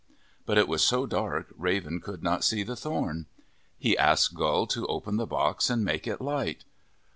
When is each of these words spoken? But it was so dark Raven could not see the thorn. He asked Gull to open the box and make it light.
But 0.47 0.57
it 0.57 0.67
was 0.67 0.83
so 0.83 1.05
dark 1.05 1.53
Raven 1.55 2.01
could 2.01 2.23
not 2.23 2.43
see 2.43 2.63
the 2.63 2.75
thorn. 2.75 3.27
He 3.77 3.95
asked 3.95 4.33
Gull 4.33 4.65
to 4.65 4.87
open 4.87 5.17
the 5.17 5.27
box 5.27 5.69
and 5.69 5.85
make 5.85 6.07
it 6.07 6.19
light. 6.19 6.65